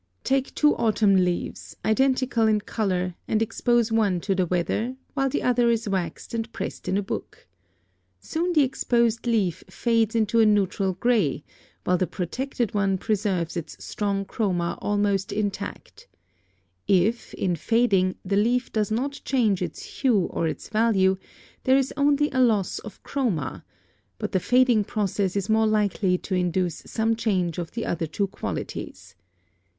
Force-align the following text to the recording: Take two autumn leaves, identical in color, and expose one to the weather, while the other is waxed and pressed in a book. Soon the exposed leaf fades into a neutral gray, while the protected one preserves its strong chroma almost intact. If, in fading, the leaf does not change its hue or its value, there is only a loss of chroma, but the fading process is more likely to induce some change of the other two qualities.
Take 0.23 0.55
two 0.55 0.75
autumn 0.77 1.15
leaves, 1.17 1.75
identical 1.85 2.47
in 2.47 2.61
color, 2.61 3.13
and 3.27 3.39
expose 3.39 3.91
one 3.91 4.19
to 4.21 4.33
the 4.33 4.47
weather, 4.47 4.95
while 5.13 5.29
the 5.29 5.43
other 5.43 5.69
is 5.69 5.87
waxed 5.87 6.33
and 6.33 6.51
pressed 6.51 6.87
in 6.87 6.97
a 6.97 7.03
book. 7.03 7.45
Soon 8.19 8.51
the 8.51 8.63
exposed 8.63 9.27
leaf 9.27 9.63
fades 9.69 10.15
into 10.15 10.39
a 10.39 10.45
neutral 10.47 10.93
gray, 10.93 11.43
while 11.83 11.99
the 11.99 12.07
protected 12.07 12.73
one 12.73 12.97
preserves 12.97 13.55
its 13.55 13.77
strong 13.85 14.25
chroma 14.25 14.75
almost 14.81 15.31
intact. 15.31 16.07
If, 16.87 17.35
in 17.35 17.55
fading, 17.55 18.15
the 18.25 18.37
leaf 18.37 18.73
does 18.73 18.89
not 18.89 19.21
change 19.23 19.61
its 19.61 19.83
hue 20.01 20.21
or 20.31 20.47
its 20.47 20.67
value, 20.67 21.17
there 21.65 21.77
is 21.77 21.93
only 21.95 22.31
a 22.31 22.41
loss 22.41 22.79
of 22.79 23.03
chroma, 23.03 23.63
but 24.17 24.31
the 24.31 24.39
fading 24.39 24.83
process 24.83 25.35
is 25.35 25.47
more 25.47 25.67
likely 25.67 26.17
to 26.17 26.33
induce 26.33 26.77
some 26.87 27.15
change 27.15 27.59
of 27.59 27.73
the 27.73 27.85
other 27.85 28.07
two 28.07 28.25
qualities. 28.25 29.13